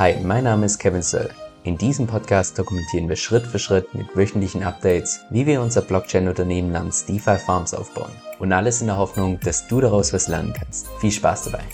[0.00, 1.28] Hi, mein Name ist Kevin Söll.
[1.62, 6.72] In diesem Podcast dokumentieren wir Schritt für Schritt mit wöchentlichen Updates, wie wir unser Blockchain-Unternehmen
[6.72, 8.10] namens DeFi Farms aufbauen.
[8.38, 10.88] Und alles in der Hoffnung, dass du daraus was lernen kannst.
[11.02, 11.64] Viel Spaß dabei!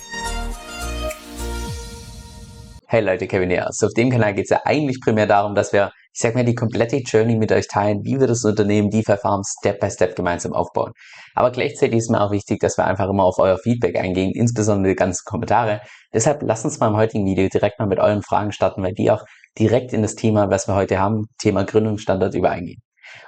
[2.89, 3.69] Hey Leute, Kevin hier.
[3.71, 6.47] So auf dem Kanal geht es ja eigentlich primär darum, dass wir ich sag mal,
[6.47, 10.17] die komplette Journey mit euch teilen, wie wir das Unternehmen DeFi Farm Step by Step
[10.17, 10.93] gemeinsam aufbauen.
[11.35, 14.95] Aber gleichzeitig ist mir auch wichtig, dass wir einfach immer auf euer Feedback eingehen, insbesondere
[14.95, 15.83] die ganzen Kommentare.
[16.15, 19.11] Deshalb lasst uns mal im heutigen Video direkt mal mit euren Fragen starten, weil die
[19.11, 19.25] auch
[19.59, 22.81] direkt in das Thema, was wir heute haben, Thema Gründungsstandard übereingehen.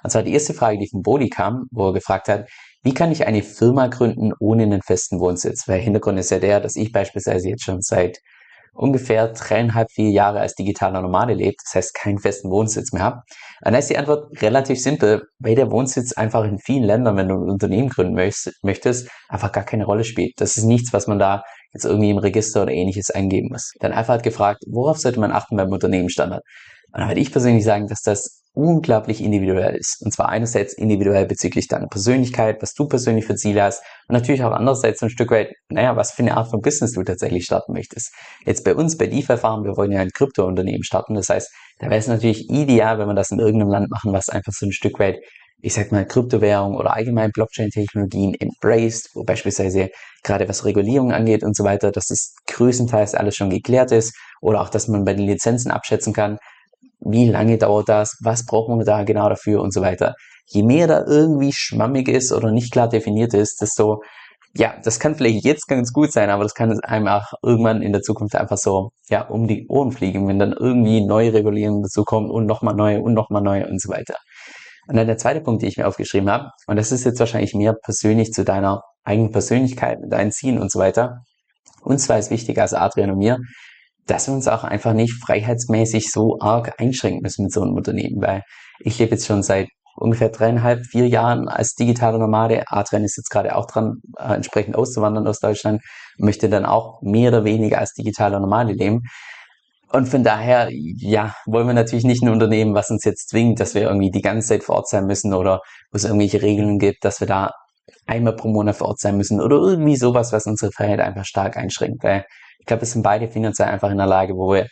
[0.02, 2.48] Und zwar die erste Frage, die von Bodi kam, wo er gefragt hat,
[2.82, 5.68] wie kann ich eine Firma gründen ohne einen festen Wohnsitz?
[5.68, 8.18] Weil Hintergrund ist ja der, dass ich beispielsweise jetzt schon seit
[8.78, 13.22] ungefähr dreieinhalb, vier Jahre als digitaler Nomade lebt, das heißt keinen festen Wohnsitz mehr habe?
[13.60, 17.34] Dann ist die Antwort relativ simpel, weil der Wohnsitz einfach in vielen Ländern, wenn du
[17.34, 18.14] ein Unternehmen gründen
[18.62, 20.32] möchtest, einfach gar keine Rolle spielt.
[20.36, 23.72] Das ist nichts, was man da jetzt irgendwie im Register oder ähnliches eingeben muss.
[23.80, 26.42] Dann einfach hat gefragt, worauf sollte man achten beim Unternehmensstandard?
[26.92, 30.02] Und dann würde ich persönlich sagen, dass das unglaublich individuell ist.
[30.02, 34.42] Und zwar einerseits individuell bezüglich deiner Persönlichkeit, was du persönlich für Ziele hast und natürlich
[34.42, 37.72] auch andererseits ein Stück weit, naja, was für eine Art von Business du tatsächlich starten
[37.72, 38.12] möchtest.
[38.44, 41.14] Jetzt bei uns, bei DeFi Farm, wir wollen ja ein Kryptounternehmen starten.
[41.14, 44.28] Das heißt, da wäre es natürlich ideal, wenn wir das in irgendeinem Land machen, was
[44.28, 45.20] einfach so ein Stück weit
[45.60, 49.90] ich sag mal, Kryptowährung oder allgemein Blockchain-Technologien embraced, wo beispielsweise
[50.22, 54.60] gerade was Regulierung angeht und so weiter, dass das größtenteils alles schon geklärt ist oder
[54.60, 56.38] auch, dass man bei den Lizenzen abschätzen kann,
[57.00, 60.14] wie lange dauert das, was braucht man da genau dafür und so weiter.
[60.46, 64.02] Je mehr da irgendwie schwammig ist oder nicht klar definiert ist, desto,
[64.54, 67.92] ja, das kann vielleicht jetzt ganz gut sein, aber das kann einem auch irgendwann in
[67.92, 72.04] der Zukunft einfach so, ja, um die Ohren fliegen, wenn dann irgendwie neue Regulierungen dazu
[72.04, 74.16] kommen und nochmal neue und nochmal neue und so weiter.
[74.88, 77.54] Und dann der zweite Punkt, den ich mir aufgeschrieben habe, und das ist jetzt wahrscheinlich
[77.54, 81.18] mehr persönlich zu deiner eigenen Persönlichkeit, deinen Zielen und so weiter.
[81.82, 83.38] Und zwar ist wichtig, also Adrian und mir,
[84.08, 88.20] dass wir uns auch einfach nicht freiheitsmäßig so arg einschränken müssen mit so einem Unternehmen,
[88.20, 88.42] weil
[88.80, 92.64] ich lebe jetzt schon seit ungefähr dreieinhalb, vier Jahren als digitale Nomade.
[92.68, 95.82] Adrian ist jetzt gerade auch dran, äh, entsprechend auszuwandern aus Deutschland,
[96.18, 99.02] möchte dann auch mehr oder weniger als digitaler Nomade leben.
[99.90, 103.74] Und von daher, ja, wollen wir natürlich nicht ein Unternehmen, was uns jetzt zwingt, dass
[103.74, 105.60] wir irgendwie die ganze Zeit vor Ort sein müssen oder
[105.90, 107.50] wo es irgendwelche Regeln gibt, dass wir da
[108.06, 111.56] einmal pro Monat vor Ort sein müssen oder irgendwie sowas, was unsere Freiheit einfach stark
[111.56, 112.04] einschränkt.
[112.04, 112.24] Weil
[112.58, 114.68] ich glaube, wir sind beide finanziell einfach in der Lage, wo wir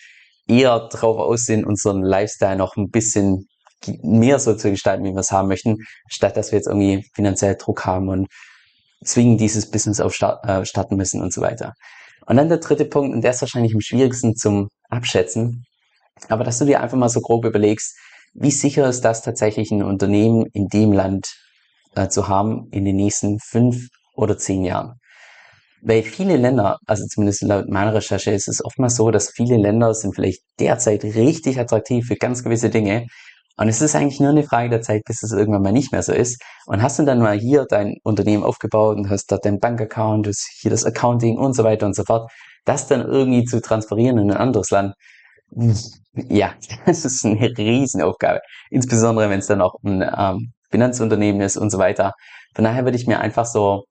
[0.48, 3.48] eher drauf aussehen, unseren Lifestyle noch ein bisschen
[4.02, 5.76] mehr so zu gestalten, wie wir es haben möchten,
[6.08, 8.28] statt dass wir jetzt irgendwie finanziell Druck haben und
[9.04, 10.62] zwingen dieses Business auf äh,
[10.94, 11.74] müssen und so weiter.
[12.26, 15.64] Und dann der dritte Punkt, und der ist wahrscheinlich am schwierigsten zum Abschätzen,
[16.28, 17.96] aber dass du dir einfach mal so grob überlegst,
[18.34, 21.34] wie sicher ist das tatsächlich ein Unternehmen in dem Land
[21.94, 24.98] äh, zu haben in den nächsten fünf oder zehn Jahren?
[25.86, 29.94] Weil viele Länder, also zumindest laut meiner Recherche, ist es oftmals so, dass viele Länder
[29.94, 33.06] sind vielleicht derzeit richtig attraktiv für ganz gewisse Dinge.
[33.56, 36.02] Und es ist eigentlich nur eine Frage der Zeit, bis es irgendwann mal nicht mehr
[36.02, 36.42] so ist.
[36.66, 40.48] Und hast du dann mal hier dein Unternehmen aufgebaut und hast dort dein Bankaccount, hast
[40.60, 42.32] hier das Accounting und so weiter und so fort,
[42.64, 44.94] das dann irgendwie zu transferieren in ein anderes Land,
[46.28, 46.54] ja,
[46.86, 48.40] das ist eine Riesenaufgabe.
[48.70, 52.12] Insbesondere, wenn es dann auch ein ähm, Finanzunternehmen ist und so weiter.
[52.56, 53.84] Von daher würde ich mir einfach so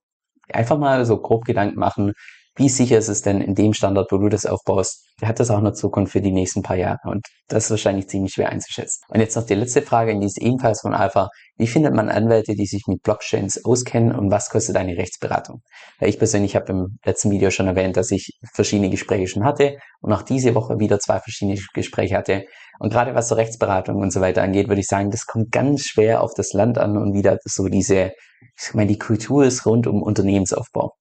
[0.54, 2.14] einfach mal so grob Gedanken machen,
[2.58, 5.58] wie sicher ist es denn in dem Standard, wo du das aufbaust, hat das auch
[5.58, 7.00] eine Zukunft für die nächsten paar Jahre?
[7.06, 9.02] Und das ist wahrscheinlich ziemlich schwer einzuschätzen.
[9.10, 11.28] Und jetzt noch die letzte Frage, die ist ebenfalls von Alpha.
[11.58, 15.62] Wie findet man Anwälte, die sich mit Blockchains auskennen und was kostet eine Rechtsberatung?
[16.00, 20.14] Ich persönlich habe im letzten Video schon erwähnt, dass ich verschiedene Gespräche schon hatte und
[20.14, 22.46] auch diese Woche wieder zwei verschiedene Gespräche hatte.
[22.80, 25.84] Und gerade was so Rechtsberatung und so weiter angeht, würde ich sagen, das kommt ganz
[25.84, 28.12] schwer auf das Land an und wieder so diese,
[28.58, 30.94] ich meine, die Kultur ist rund um Unternehmensaufbau.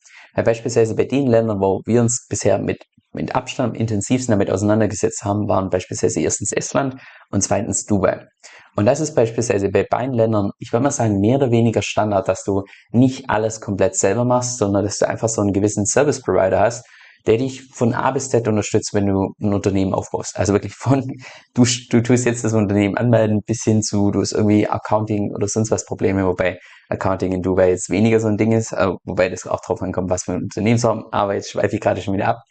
[0.42, 5.24] Beispielsweise bei den Ländern, wo wir uns bisher mit, mit Abstand am intensivsten damit auseinandergesetzt
[5.24, 6.96] haben, waren beispielsweise erstens Estland
[7.30, 8.26] und zweitens Dubai.
[8.76, 12.26] Und das ist beispielsweise bei beiden Ländern, ich würde mal sagen, mehr oder weniger Standard,
[12.26, 16.20] dass du nicht alles komplett selber machst, sondern dass du einfach so einen gewissen Service
[16.20, 16.84] Provider hast,
[17.26, 20.36] der dich von A bis Z unterstützt, wenn du ein Unternehmen aufbaust.
[20.38, 21.02] Also wirklich von,
[21.54, 25.48] du, du tust jetzt das Unternehmen anmelden, bis hin zu, du hast irgendwie Accounting oder
[25.48, 29.30] sonst was Probleme, wobei Accounting in Dubai jetzt weniger so ein Ding ist, äh, wobei
[29.30, 32.02] das auch drauf ankommt, was für ein Unternehmen so haben, aber jetzt schweife ich gerade
[32.02, 32.42] schon wieder ab.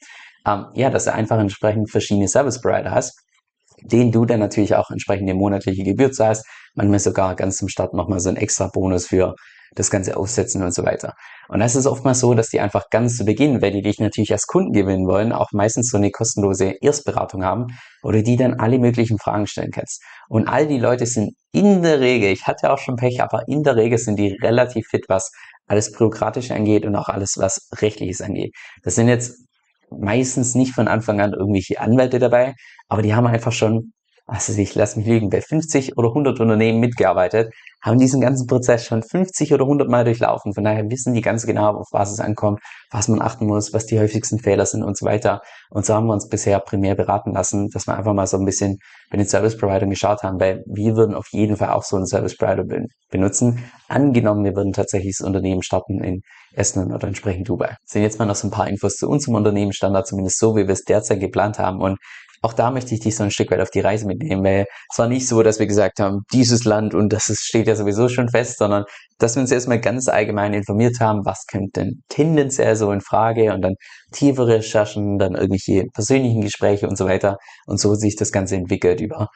[0.45, 3.19] Ähm, ja, dass du einfach entsprechend verschiedene Service Provider hast,
[3.81, 7.93] den du dann natürlich auch entsprechend eine monatliche Gebühr zahlst, manchmal sogar ganz zum Start
[7.93, 9.35] nochmal so ein extra Bonus für
[9.75, 11.13] das Ganze aufsetzen und so weiter.
[11.53, 14.31] Und das ist oftmals so, dass die einfach ganz zu Beginn, weil die dich natürlich
[14.31, 17.67] als Kunden gewinnen wollen, auch meistens so eine kostenlose Erstberatung haben,
[18.01, 20.01] oder die dann alle möglichen Fragen stellen kannst.
[20.27, 23.61] Und all die Leute sind in der Regel, ich hatte auch schon Pech, aber in
[23.61, 25.31] der Regel sind die relativ fit, was
[25.67, 28.55] alles bürokratisch angeht und auch alles, was rechtliches angeht.
[28.81, 29.37] Das sind jetzt
[29.91, 32.55] meistens nicht von Anfang an irgendwelche Anwälte dabei,
[32.87, 33.92] aber die haben einfach schon
[34.25, 38.85] also ich lasse mich liegen, bei 50 oder 100 Unternehmen mitgearbeitet, haben diesen ganzen Prozess
[38.85, 40.53] schon 50 oder 100 Mal durchlaufen.
[40.53, 43.85] Von daher wissen die ganz genau, auf was es ankommt, was man achten muss, was
[43.85, 45.41] die häufigsten Fehler sind und so weiter.
[45.69, 48.45] Und so haben wir uns bisher primär beraten lassen, dass wir einfach mal so ein
[48.45, 48.77] bisschen
[49.11, 52.07] bei den Service Providern geschaut haben, weil wir würden auf jeden Fall auch so einen
[52.07, 52.63] Service Provider
[53.11, 53.63] benutzen.
[53.89, 56.21] Angenommen, wir würden tatsächlich das Unternehmen starten in
[56.55, 57.75] Estland oder entsprechend Dubai.
[57.85, 60.73] So, jetzt mal noch so ein paar Infos zu unserem Unternehmensstandard, zumindest so, wie wir
[60.73, 61.81] es derzeit geplant haben.
[61.81, 61.97] Und
[62.43, 64.99] auch da möchte ich dich so ein Stück weit auf die Reise mitnehmen, weil es
[64.99, 68.29] war nicht so, dass wir gesagt haben, dieses Land und das steht ja sowieso schon
[68.29, 68.83] fest, sondern
[69.17, 73.53] dass wir uns erstmal ganz allgemein informiert haben, was kommt denn tendenziell so in Frage
[73.53, 73.75] und dann
[74.11, 78.99] tiefere Recherchen, dann irgendwelche persönlichen Gespräche und so weiter und so sich das Ganze entwickelt
[78.99, 79.29] über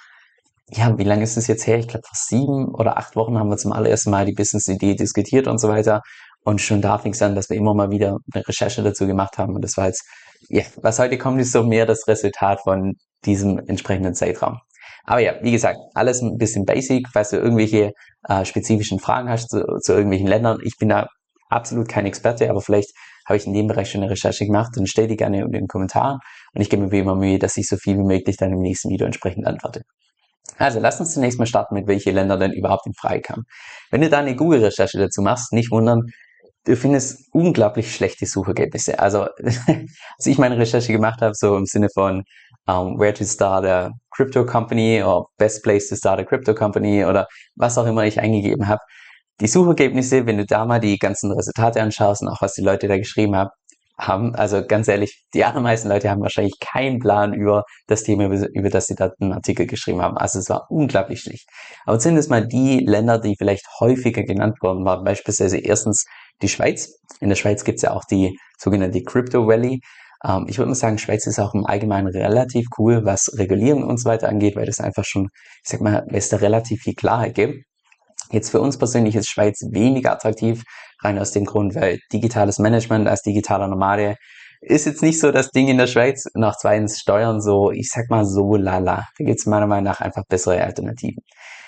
[0.72, 1.78] ja, wie lange ist es jetzt her?
[1.80, 5.48] Ich glaube, vor sieben oder acht Wochen haben wir zum allerersten Mal die Business-Idee diskutiert
[5.48, 6.02] und so weiter.
[6.44, 9.38] Und schon da fing es an, dass wir immer mal wieder eine Recherche dazu gemacht
[9.38, 9.56] haben.
[9.56, 10.06] Und das war jetzt
[10.50, 12.96] ja, was heute kommt, ist so mehr das Resultat von
[13.26, 14.60] diesem entsprechenden Zeitraum.
[15.04, 17.08] Aber ja, wie gesagt, alles ein bisschen basic.
[17.12, 17.92] Falls du irgendwelche
[18.28, 21.08] äh, spezifischen Fragen hast zu, zu irgendwelchen Ländern, ich bin da
[21.50, 22.92] absolut kein Experte, aber vielleicht
[23.26, 25.68] habe ich in dem Bereich schon eine Recherche gemacht, dann stell die gerne in den
[25.68, 26.20] Kommentaren
[26.54, 28.60] und ich gebe mir wie immer Mühe, dass ich so viel wie möglich dann im
[28.60, 29.82] nächsten Video entsprechend antworte.
[30.58, 33.44] Also lass uns zunächst mal starten mit welche Länder denn überhaupt in Frage kamen.
[33.92, 36.02] Wenn du da eine Google-Recherche dazu machst, nicht wundern,
[36.68, 39.00] du findest unglaublich schlechte Suchergebnisse.
[39.00, 42.24] Also, als ich meine Recherche gemacht habe, so im Sinne von
[42.68, 46.54] um, ähm, Where to Start a Crypto Company oder Best Place to Start a Crypto
[46.54, 48.82] Company oder was auch immer ich eingegeben habe,
[49.40, 52.88] die Suchergebnisse, wenn du da mal die ganzen Resultate anschaust und auch was die Leute
[52.88, 53.50] da geschrieben haben,
[54.00, 58.70] haben, also ganz ehrlich, die allermeisten Leute haben wahrscheinlich keinen Plan über das Thema, über
[58.70, 60.18] das sie da einen Artikel geschrieben haben.
[60.18, 61.50] Also es war unglaublich schlicht.
[61.86, 66.06] Aber zumindest mal die Länder, die vielleicht häufiger genannt worden waren, beispielsweise erstens
[66.42, 67.00] die Schweiz.
[67.20, 69.82] In der Schweiz gibt es ja auch die sogenannte Crypto Valley.
[70.24, 73.98] Ähm, ich würde mal sagen, Schweiz ist auch im Allgemeinen relativ cool, was Regulierung und
[73.98, 75.30] so weiter angeht, weil das einfach schon,
[75.64, 77.64] ich sag mal, es da relativ viel Klarheit gibt.
[78.32, 80.64] Jetzt für uns persönlich ist Schweiz weniger attraktiv,
[81.02, 84.16] rein aus dem Grund, weil digitales Management als digitaler Nomade
[84.62, 86.26] ist jetzt nicht so das Ding in der Schweiz.
[86.34, 89.08] Nach zweitens Steuern so, ich sag mal so lala.
[89.18, 91.24] Da gibt es meiner Meinung nach einfach bessere Alternativen.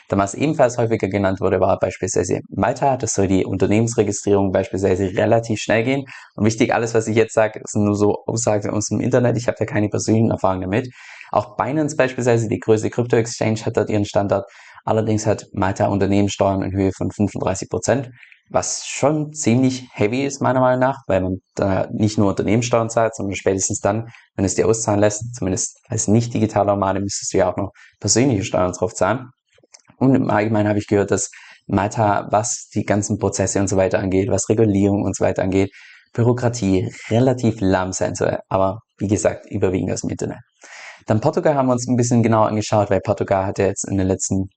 [0.09, 2.97] Dann was ebenfalls häufiger genannt wurde, war beispielsweise Malta.
[2.97, 6.05] Das soll die Unternehmensregistrierung beispielsweise relativ schnell gehen.
[6.35, 9.37] Und wichtig, alles, was ich jetzt sage, sind nur so Aussagen aus dem Internet.
[9.37, 10.89] Ich habe da keine persönlichen Erfahrungen damit.
[11.31, 14.45] Auch Binance beispielsweise, die größte Krypto-Exchange, hat dort ihren Standard.
[14.83, 18.09] Allerdings hat Malta Unternehmenssteuern in Höhe von 35 Prozent,
[18.49, 23.15] was schon ziemlich heavy ist, meiner Meinung nach, weil man da nicht nur Unternehmenssteuern zahlt,
[23.15, 27.37] sondern spätestens dann, wenn es dir auszahlen lässt, zumindest als nicht digitaler Nomade, müsstest du
[27.37, 29.29] ja auch noch persönliche Steuern drauf zahlen.
[29.99, 31.29] Und im Allgemeinen habe ich gehört, dass
[31.67, 35.71] Malta, was die ganzen Prozesse und so weiter angeht, was Regulierung und so weiter angeht,
[36.13, 38.39] Bürokratie relativ lahm sein soll.
[38.49, 40.39] Aber wie gesagt, überwiegend aus dem Internet.
[41.05, 43.97] Dann Portugal haben wir uns ein bisschen genauer angeschaut, weil Portugal hat ja jetzt in
[43.97, 44.49] den letzten,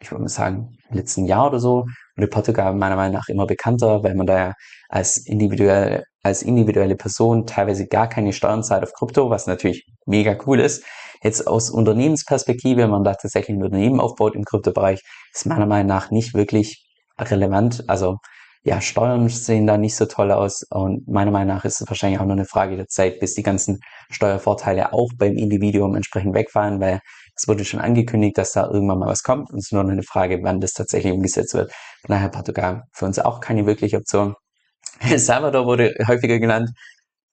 [0.00, 1.84] ich würde mal sagen, letzten Jahr oder so,
[2.16, 4.52] wurde Portugal meiner Meinung nach immer bekannter, weil man da ja
[4.88, 10.36] als individuelle, als individuelle Person teilweise gar keine Steuern zahlt auf Krypto, was natürlich mega
[10.46, 10.84] cool ist.
[11.22, 15.02] Jetzt aus Unternehmensperspektive, wenn man da tatsächlich ein Unternehmen aufbaut im Kryptobereich,
[15.34, 16.86] ist meiner Meinung nach nicht wirklich
[17.18, 17.84] relevant.
[17.88, 18.16] Also
[18.62, 22.20] ja, Steuern sehen da nicht so toll aus und meiner Meinung nach ist es wahrscheinlich
[22.20, 26.78] auch nur eine Frage der Zeit, bis die ganzen Steuervorteile auch beim Individuum entsprechend wegfallen,
[26.78, 27.00] weil
[27.34, 30.02] es wurde schon angekündigt, dass da irgendwann mal was kommt und es ist nur eine
[30.02, 31.72] Frage, wann das tatsächlich umgesetzt wird.
[32.04, 34.34] Von daher Portugal für uns auch keine wirkliche Option.
[35.16, 36.70] Salvador wurde häufiger genannt,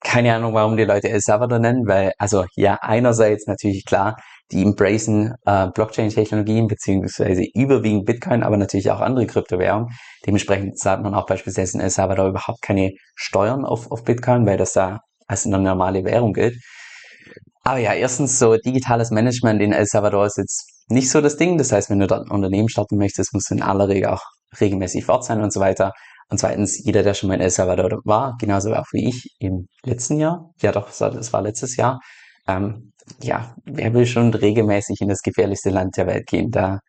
[0.00, 4.16] keine Ahnung, warum die Leute El Salvador nennen, weil, also ja, einerseits natürlich klar,
[4.50, 9.88] die embracen äh, Blockchain-Technologien beziehungsweise überwiegend Bitcoin, aber natürlich auch andere Kryptowährungen.
[10.26, 14.56] Dementsprechend zahlt man auch beispielsweise in El Salvador überhaupt keine Steuern auf, auf Bitcoin, weil
[14.56, 16.56] das da als eine normale Währung gilt.
[17.62, 21.58] Aber ja, erstens so digitales Management in El Salvador ist jetzt nicht so das Ding.
[21.58, 24.22] Das heißt, wenn du dort ein Unternehmen starten möchtest, musst du in aller Regel auch
[24.58, 25.92] regelmäßig fort sein und so weiter.
[26.30, 29.68] Und zweitens, jeder, der schon mal in El Salvador war, genauso auch wie ich im
[29.84, 32.00] letzten Jahr, ja doch, das war letztes Jahr,
[32.46, 32.92] ähm,
[33.22, 36.50] ja, wer will schon regelmäßig in das gefährlichste Land der Welt gehen?
[36.50, 36.80] Da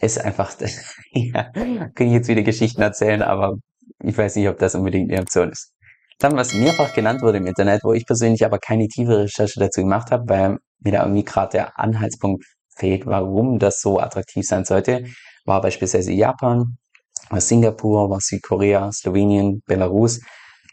[0.00, 0.54] ist einfach,
[1.12, 3.56] ja, kann ich jetzt wieder Geschichten erzählen, aber
[4.02, 5.72] ich weiß nicht, ob das unbedingt eine Option ist.
[6.18, 9.82] Dann, was mehrfach genannt wurde im Internet, wo ich persönlich aber keine tiefe Recherche dazu
[9.82, 12.44] gemacht habe, weil mir da irgendwie gerade der Anhaltspunkt
[12.76, 15.04] fehlt, warum das so attraktiv sein sollte,
[15.44, 16.76] war beispielsweise Japan,
[17.30, 20.20] war Singapur, war Südkorea, Slowenien, Belarus.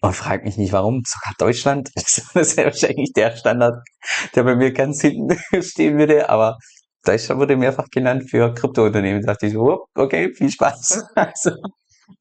[0.02, 1.90] Und frag mich nicht warum, sogar Deutschland.
[1.96, 3.84] Das ist ja wahrscheinlich der Standard,
[4.36, 6.30] der bei mir ganz hinten stehen würde.
[6.30, 6.58] Aber
[7.04, 9.22] Deutschland wurde mehrfach genannt für Kryptounternehmen.
[9.22, 11.06] Da dachte ich so, okay, viel Spaß.
[11.16, 11.52] Also,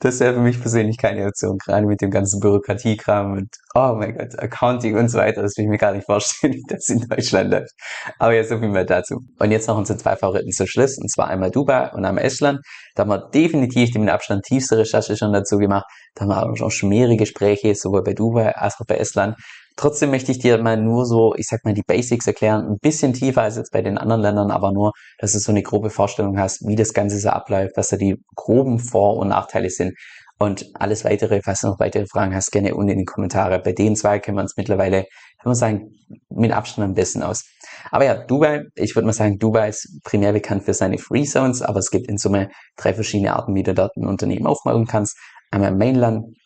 [0.00, 4.16] das wäre für mich persönlich keine Option, gerade mit dem ganzen Bürokratiekram und oh mein
[4.16, 5.42] Gott, Accounting und so weiter.
[5.42, 7.72] Das will ich mir gar nicht vorstellen, wie das in Deutschland läuft.
[8.18, 9.20] Aber ja, so viel mehr dazu.
[9.38, 12.60] Und jetzt noch unsere zwei Favoriten zum Schluss, und zwar einmal Dubai und einmal Estland.
[12.94, 15.84] Da haben wir definitiv mit Abstand tiefste Recherche schon dazu gemacht.
[16.14, 19.36] Da haben wir auch schon mehrere Gespräche, sowohl bei Dubai als auch bei Estland.
[19.76, 23.12] Trotzdem möchte ich dir mal nur so, ich sag mal, die Basics erklären, ein bisschen
[23.12, 26.38] tiefer als jetzt bei den anderen Ländern, aber nur, dass du so eine grobe Vorstellung
[26.38, 29.94] hast, wie das Ganze so abläuft, was da die groben Vor- und Nachteile sind.
[30.38, 33.60] Und alles weitere, falls du noch weitere Fragen hast, gerne unten in die Kommentare.
[33.60, 35.02] Bei den zwei können wir uns mittlerweile,
[35.40, 35.90] kann man sagen,
[36.28, 37.44] mit Abstand am besten aus.
[37.90, 41.62] Aber ja, Dubai, ich würde mal sagen, Dubai ist primär bekannt für seine Free Zones,
[41.62, 45.16] aber es gibt in Summe drei verschiedene Arten, wie du dort ein Unternehmen aufmachen kannst.
[45.50, 46.36] Einmal Mainland,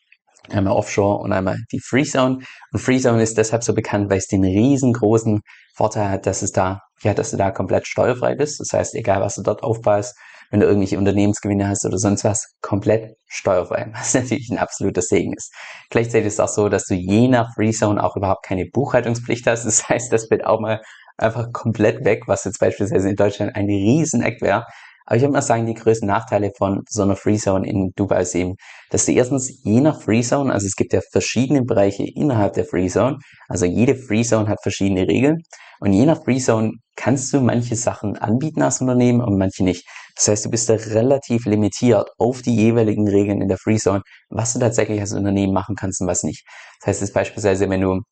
[0.50, 2.38] einmal Offshore und einmal die Free Zone.
[2.72, 5.40] Und Free Zone ist deshalb so bekannt, weil es den riesengroßen
[5.74, 8.60] Vorteil hat, dass es da, ja, dass du da komplett steuerfrei bist.
[8.60, 10.16] Das heißt, egal was du dort aufbaust,
[10.50, 15.34] wenn du irgendwelche Unternehmensgewinne hast oder sonst was, komplett steuerfrei, was natürlich ein absoluter Segen
[15.34, 15.52] ist.
[15.90, 19.46] Gleichzeitig ist es auch so, dass du je nach Free Zone auch überhaupt keine Buchhaltungspflicht
[19.46, 19.64] hast.
[19.64, 20.80] Das heißt, das wird auch mal
[21.16, 24.64] einfach komplett weg, was jetzt beispielsweise in Deutschland ein Rieseneck wäre.
[25.08, 28.34] Aber ich würde mal sagen, die größten Nachteile von so einer Freezone in Dubai ist
[28.34, 28.56] eben,
[28.90, 33.16] dass du erstens je nach Freezone, also es gibt ja verschiedene Bereiche innerhalb der Freezone,
[33.48, 35.38] also jede Freezone hat verschiedene Regeln
[35.80, 39.88] und je nach Freezone kannst du manche Sachen anbieten als Unternehmen und manche nicht.
[40.14, 44.52] Das heißt, du bist da relativ limitiert auf die jeweiligen Regeln in der Freezone, was
[44.52, 46.44] du tatsächlich als Unternehmen machen kannst und was nicht.
[46.80, 48.02] Das heißt jetzt beispielsweise, wenn du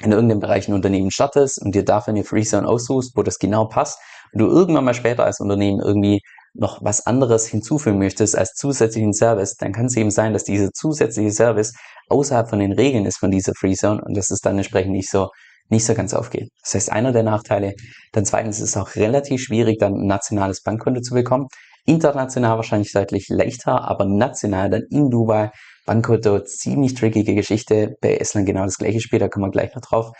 [0.00, 3.66] in irgendeinem Bereich ein Unternehmen startest und dir dafür eine Freezone aussuchst, wo das genau
[3.66, 3.98] passt,
[4.32, 6.20] und du irgendwann mal später als Unternehmen irgendwie
[6.54, 10.70] noch was anderes hinzufügen möchtest als zusätzlichen Service, dann kann es eben sein, dass dieser
[10.72, 11.74] zusätzliche Service
[12.08, 15.28] außerhalb von den Regeln ist von dieser Freezone und dass es dann entsprechend nicht so
[15.70, 16.48] nicht so ganz aufgeht.
[16.62, 17.74] Das heißt, einer der Nachteile.
[18.12, 21.46] Dann zweitens ist es auch relativ schwierig, dann ein nationales Bankkonto zu bekommen.
[21.84, 25.50] International wahrscheinlich deutlich leichter, aber national dann in Dubai
[25.86, 27.96] Bankkonto ziemlich trickige Geschichte.
[28.00, 30.10] Bei Estland genau das gleiche Spiel, da kommen wir gleich noch drauf.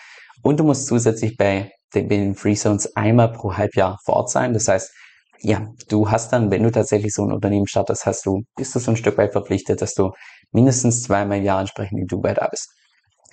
[0.43, 4.53] Und du musst zusätzlich bei den, den Free Zones einmal pro Halbjahr vor Ort sein.
[4.53, 4.93] Das heißt,
[5.41, 8.81] ja, du hast dann, wenn du tatsächlich so ein Unternehmen startest, hast du, bist du
[8.81, 10.11] so ein Stück weit verpflichtet, dass du
[10.53, 12.71] mindestens zweimal im Jahr entsprechend in Dubai da bist.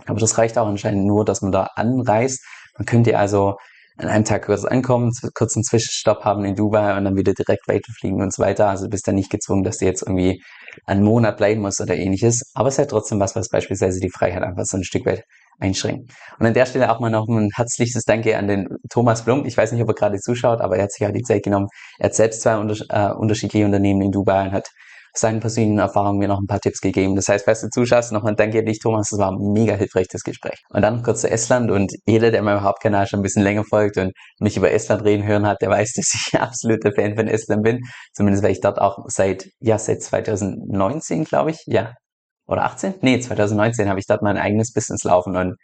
[0.06, 2.44] Aber das reicht auch anscheinend nur, dass man da anreist.
[2.78, 3.56] Man könnte also
[3.98, 7.68] an einem Tag kurz ankommen, kurz einen Zwischenstopp haben in Dubai und dann wieder direkt
[7.68, 8.68] weiterfliegen und so weiter.
[8.68, 10.44] Also du bist dann nicht gezwungen, dass du jetzt irgendwie
[10.86, 12.52] einen Monat bleiben musst oder ähnliches.
[12.54, 15.24] Aber es ist halt trotzdem was, was beispielsweise die Freiheit einfach so ein Stück weit
[15.60, 16.08] einschränken.
[16.40, 19.46] Und an der Stelle auch mal noch ein herzliches Danke an den Thomas Blum.
[19.46, 21.68] Ich weiß nicht, ob er gerade zuschaut, aber er hat sich auch die Zeit genommen.
[22.00, 24.68] Er hat selbst zwei unter äh, unterschiedliche Unternehmen in Dubai und hat
[25.18, 27.16] seinen persönlichen Erfahrungen mir noch ein paar Tipps gegeben.
[27.16, 29.10] Das heißt, falls du zuschaust, nochmal danke an dich, Thomas.
[29.10, 30.60] Das war ein mega hilfreich, das Gespräch.
[30.70, 33.98] Und dann kurz zu Estland und jeder, der meinem Hauptkanal schon ein bisschen länger folgt
[33.98, 37.28] und mich über Estland reden hören hat, der weiß, dass ich ein absoluter Fan von
[37.28, 37.80] Estland bin.
[38.14, 41.94] Zumindest weil ich dort auch seit, ja, seit 2019, glaube ich, ja,
[42.48, 42.96] oder 18?
[43.02, 45.56] Nee, 2019 habe ich dort mein eigenes Business laufen und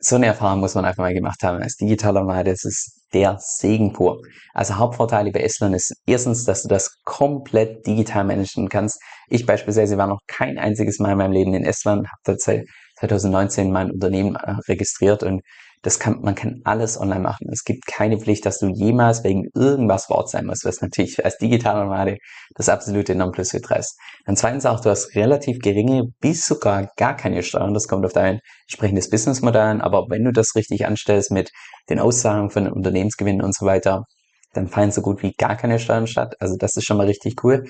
[0.00, 1.62] so eine Erfahrung muss man einfach mal gemacht haben.
[1.62, 4.22] Als digitaler Nomade, das ist der Segen pur.
[4.54, 9.00] Also Hauptvorteile bei Estland ist erstens, dass du das komplett digital managen kannst.
[9.28, 12.66] Ich beispielsweise war noch kein einziges Mal in meinem Leben in Estland, habe dort seit
[13.00, 15.42] 2019 mein Unternehmen äh, registriert und
[15.82, 17.48] das kann, man kann alles online machen.
[17.50, 21.24] Es gibt keine Pflicht, dass du jemals wegen irgendwas vor Ort sein musst, was natürlich
[21.24, 22.18] als digitaler Nomade
[22.54, 23.98] das absolute Nonplusultra ist.
[24.26, 27.72] Dann zweitens auch, du hast relativ geringe bis sogar gar keine Steuern.
[27.72, 29.80] Das kommt auf dein entsprechendes Businessmodell an.
[29.80, 31.50] Aber wenn du das richtig anstellst mit
[31.88, 34.04] den Auszahlungen von Unternehmensgewinnen und so weiter,
[34.52, 36.34] dann fallen so gut wie gar keine Steuern statt.
[36.40, 37.64] Also das ist schon mal richtig cool.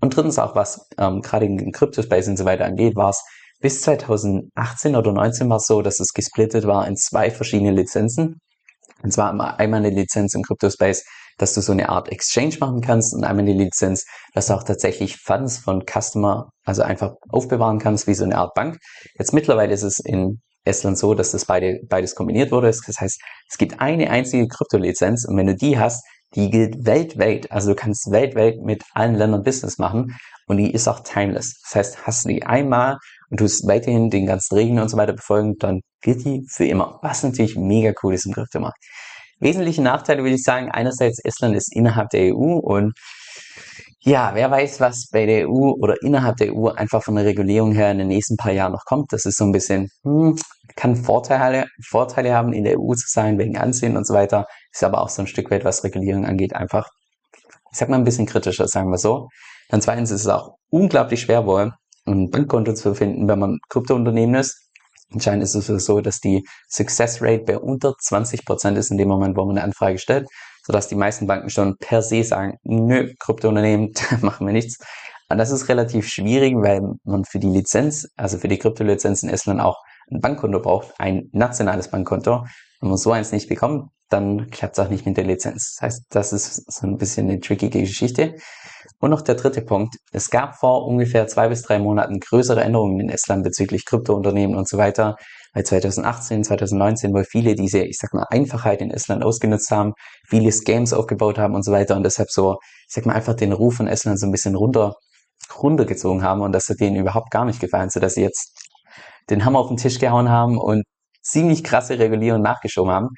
[0.00, 3.24] Und drittens auch, was ähm, gerade in Kryptospace und so weiter angeht, war es
[3.60, 8.40] bis 2018 oder 19 war es so, dass es gesplittet war in zwei verschiedene Lizenzen.
[9.02, 11.04] Und zwar einmal eine Lizenz im Crypto-Space,
[11.38, 14.62] dass du so eine Art Exchange machen kannst und einmal eine Lizenz, dass du auch
[14.62, 18.78] tatsächlich Funds von Customer, also einfach aufbewahren kannst, wie so eine Art Bank.
[19.18, 22.68] Jetzt mittlerweile ist es in Estland so, dass das beide, beides kombiniert wurde.
[22.68, 23.20] Das heißt,
[23.50, 26.04] es gibt eine einzige Krypto-Lizenz und wenn du die hast,
[26.36, 27.50] die gilt weltweit.
[27.50, 30.16] Also du kannst weltweit mit allen Ländern Business machen
[30.46, 31.60] und die ist auch timeless.
[31.62, 32.98] Das heißt, hast du die einmal
[33.30, 36.98] und tust weiterhin den ganzen Regeln und so weiter befolgen, dann wird die für immer.
[37.02, 38.78] Was natürlich mega cool ist im Kryptomarkt.
[39.40, 42.94] Wesentliche Nachteile würde ich sagen, einerseits Estland ist innerhalb der EU und
[44.06, 47.72] ja, wer weiß, was bei der EU oder innerhalb der EU einfach von der Regulierung
[47.72, 49.12] her in den nächsten paar Jahren noch kommt.
[49.12, 50.36] Das ist so ein bisschen, hm,
[50.76, 54.46] kann Vorteile, Vorteile haben, in der EU zu sein, wegen Ansehen und so weiter.
[54.72, 56.88] Ist aber auch so ein Stück weit, was Regulierung angeht, einfach,
[57.72, 59.26] ich sag mal, ein bisschen kritischer, sagen wir so.
[59.70, 61.72] Dann zweitens ist es auch unglaublich schwer wohl,
[62.06, 64.56] ein Bankkonto zu finden, wenn man Kryptounternehmen ist.
[65.12, 69.08] Anscheinend ist es so, dass die Success Rate bei unter 20 Prozent ist in dem
[69.08, 70.28] Moment, wo man eine Anfrage stellt,
[70.66, 74.78] sodass die meisten Banken schon per se sagen, nö, Kryptounternehmen, da machen wir nichts.
[75.28, 79.28] Und das ist relativ schwierig, weil man für die Lizenz, also für die Kryptolizenz in
[79.28, 79.78] Estland auch
[80.10, 82.44] ein Bankkonto braucht, ein nationales Bankkonto.
[82.80, 85.76] Wenn man so eins nicht bekommt, dann klappt es auch nicht mit der Lizenz.
[85.76, 88.36] Das heißt, das ist so ein bisschen eine trickige Geschichte.
[89.00, 89.96] Und noch der dritte Punkt.
[90.12, 94.68] Es gab vor ungefähr zwei bis drei Monaten größere Änderungen in Estland bezüglich Kryptounternehmen und
[94.68, 95.16] so weiter.
[95.56, 99.94] Weil 2018, 2019, wo viele diese, ich sag mal, Einfachheit in Estland ausgenutzt haben,
[100.28, 103.54] viele Scams aufgebaut haben und so weiter und deshalb so, ich sag mal, einfach den
[103.54, 104.92] Ruf von Estland so ein bisschen runter,
[105.58, 108.52] runtergezogen haben und das hat denen überhaupt gar nicht gefallen, sodass sie jetzt
[109.30, 110.82] den Hammer auf den Tisch gehauen haben und
[111.22, 113.08] ziemlich krasse Regulierung nachgeschoben haben.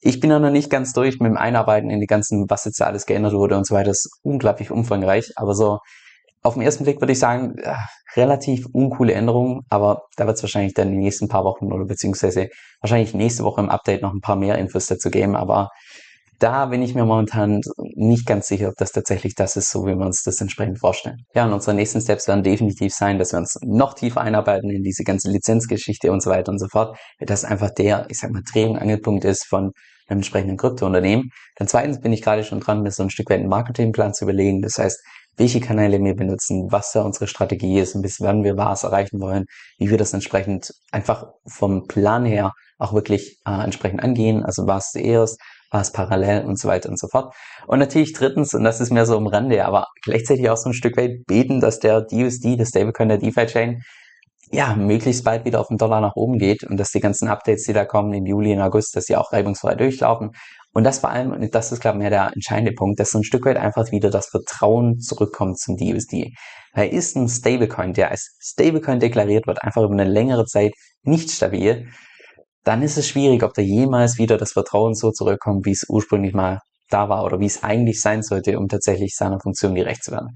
[0.00, 2.80] Ich bin da noch nicht ganz durch mit dem Einarbeiten in die ganzen, was jetzt
[2.80, 3.88] alles geändert wurde und so weiter.
[3.88, 5.80] Das ist unglaublich umfangreich, aber so
[6.48, 7.74] auf den ersten Blick würde ich sagen, äh,
[8.16, 12.48] relativ uncoole Änderungen, aber da wird es wahrscheinlich dann die nächsten paar Wochen oder beziehungsweise
[12.80, 15.68] wahrscheinlich nächste Woche im Update noch ein paar mehr Infos dazu geben, aber
[16.38, 17.60] da bin ich mir momentan
[17.96, 21.24] nicht ganz sicher, ob das tatsächlich das ist, so wie wir uns das entsprechend vorstellen.
[21.34, 24.84] Ja, und unsere nächsten Steps werden definitiv sein, dass wir uns noch tiefer einarbeiten in
[24.84, 28.30] diese ganze Lizenzgeschichte und so weiter und so fort, weil das einfach der, ich sag
[28.30, 29.72] mal, Dreh- und Angelpunkt ist von
[30.06, 31.30] einem entsprechenden Kryptounternehmen.
[31.56, 34.24] Dann zweitens bin ich gerade schon dran, mir so ein Stück weit einen Marketingplan zu
[34.24, 34.62] überlegen.
[34.62, 35.02] Das heißt,
[35.38, 39.20] welche Kanäle wir benutzen, was da unsere Strategie ist und bis wann wir was erreichen
[39.20, 39.44] wollen,
[39.78, 44.44] wie wir das entsprechend einfach vom Plan her auch wirklich äh, entsprechend angehen.
[44.44, 45.40] Also was zuerst,
[45.70, 47.34] war es parallel und so weiter und so fort.
[47.66, 50.74] Und natürlich drittens, und das ist mehr so am Rande, aber gleichzeitig auch so ein
[50.74, 53.82] Stück weit beten, dass der DUSD, das Stablecoin der DeFi-Chain,
[54.50, 57.64] ja, möglichst bald wieder auf den Dollar nach oben geht und dass die ganzen Updates,
[57.64, 60.30] die da kommen im Juli und August, dass die auch reibungsfrei durchlaufen.
[60.78, 63.18] Und das vor allem, und das ist, glaube ich, mehr der entscheidende Punkt, dass so
[63.18, 66.32] ein Stück weit einfach wieder das Vertrauen zurückkommt zum DUSD.
[66.72, 71.32] Weil ist ein Stablecoin, der als Stablecoin deklariert wird, einfach über eine längere Zeit nicht
[71.32, 71.88] stabil,
[72.62, 76.32] dann ist es schwierig, ob da jemals wieder das Vertrauen so zurückkommt, wie es ursprünglich
[76.32, 80.12] mal da war oder wie es eigentlich sein sollte, um tatsächlich seiner Funktion gerecht zu
[80.12, 80.28] werden.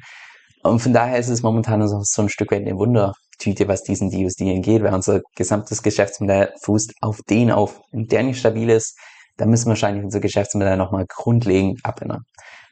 [0.65, 4.51] Und von daher ist es momentan so ein Stück weit eine Wundertüte, was diesen DUSD
[4.51, 7.81] angeht, weil unser gesamtes Geschäftsmodell fußt auf den auf.
[7.93, 8.99] Wenn der nicht stabil ist,
[9.43, 12.23] dann müssen wir wahrscheinlich unser Geschäftsmodell nochmal grundlegend abändern.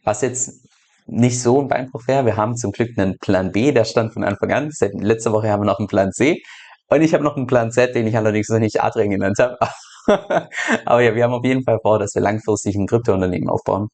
[0.04, 0.68] Was jetzt
[1.04, 4.22] nicht so ein Beinbruch wäre, wir haben zum Glück einen Plan B, der stand von
[4.22, 4.70] Anfang an.
[4.70, 6.40] Seit letzter Woche haben wir noch einen Plan C.
[6.88, 9.58] Und ich habe noch einen Plan Z, den ich allerdings noch nicht Adrian genannt habe.
[10.84, 13.88] Aber ja, wir haben auf jeden Fall vor, dass wir langfristig ein Kryptounternehmen aufbauen.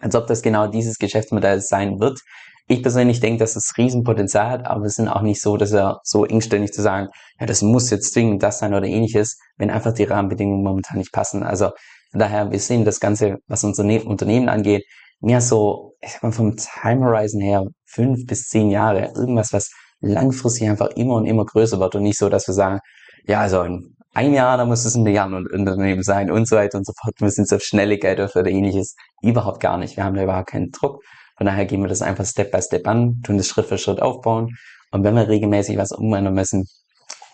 [0.00, 2.18] Als ob das genau dieses Geschäftsmodell sein wird.
[2.66, 6.00] Ich persönlich denke, dass es Riesenpotenzial hat, aber wir sind auch nicht so, dass er
[6.02, 9.92] so engständig zu sagen, ja, das muss jetzt zwingend das sein oder ähnliches, wenn einfach
[9.92, 11.42] die Rahmenbedingungen momentan nicht passen.
[11.42, 11.72] Also
[12.18, 14.84] daher, wir sehen das Ganze, was unser Unternehmen angeht,
[15.20, 19.12] mehr so, ich sag mal, vom Time Horizon her fünf bis zehn Jahre.
[19.14, 22.80] Irgendwas, was langfristig einfach immer und immer größer wird und nicht so, dass wir sagen,
[23.26, 26.86] ja, also in einem Jahr, da muss es ein Milliardenunternehmen sein und so weiter und
[26.86, 27.14] so fort.
[27.18, 28.94] Wir sind so schnelle Geld oder ähnliches.
[29.22, 29.96] Überhaupt gar nicht.
[29.96, 31.02] Wir haben da überhaupt keinen Druck.
[31.36, 34.00] Von daher gehen wir das einfach Step by Step an, tun das Schritt für Schritt
[34.00, 34.56] aufbauen.
[34.90, 36.64] Und wenn wir regelmäßig was umändern müssen,